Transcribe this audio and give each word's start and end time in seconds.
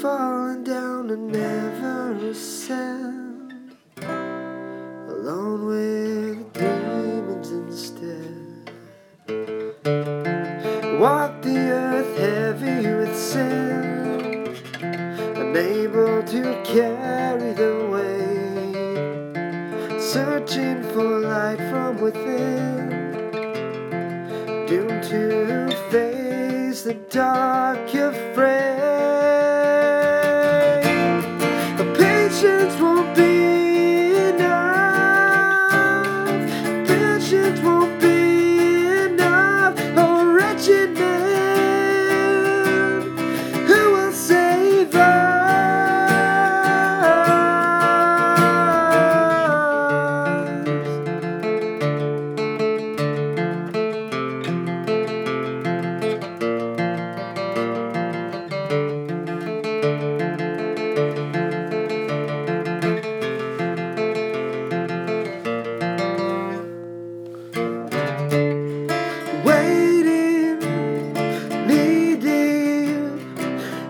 falling 0.00 0.64
down 0.64 1.10
and 1.10 1.30
never 1.30 2.14
ascend. 2.30 3.76
Alone 5.08 5.66
with 5.66 6.52
demons 6.54 7.50
instead. 7.50 8.70
Walk 10.98 11.42
the 11.42 11.58
earth 11.58 12.16
heavy 12.16 12.88
with 12.88 13.14
sin, 13.14 14.56
unable 15.36 16.22
to 16.22 16.62
carry 16.64 17.52
the 17.52 17.74
weight. 17.92 19.20
Searching 20.00 20.82
for 20.94 21.20
light 21.20 21.60
from 21.68 22.00
within, 22.00 22.88
doomed 24.66 25.02
to 25.04 25.68
face 25.90 26.82
the 26.84 26.94
dark, 27.10 27.92
afraid. 27.94 28.59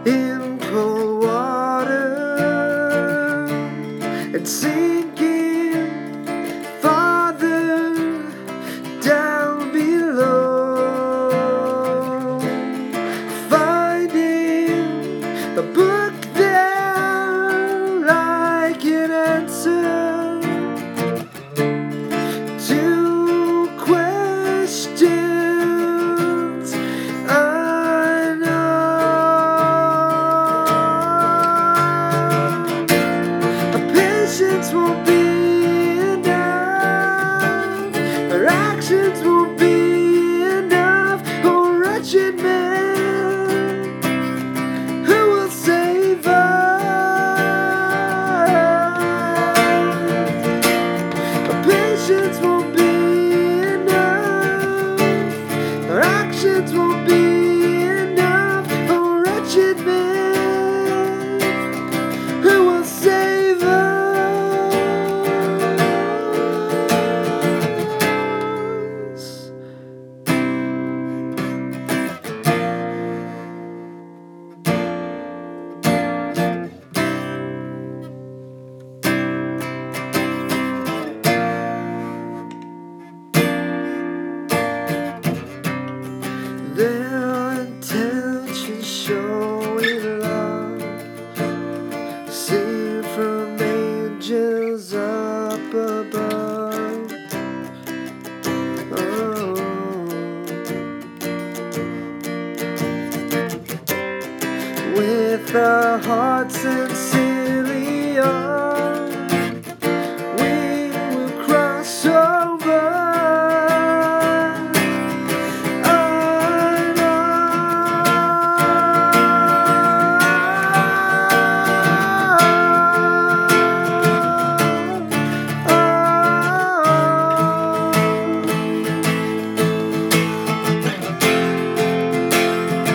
If 0.02 0.39
with 105.00 105.54
a 105.54 105.98
heart 106.04 106.52
sincerely. 106.52 108.18